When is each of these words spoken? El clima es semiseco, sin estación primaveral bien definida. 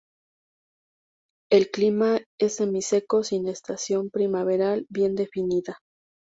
El 1.51 1.69
clima 1.69 2.21
es 2.39 2.55
semiseco, 2.55 3.23
sin 3.23 3.47
estación 3.47 4.09
primaveral 4.09 4.87
bien 4.89 5.13
definida. 5.13 5.77